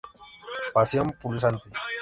Pasión 0.75 1.07
pulsante. 1.21 1.67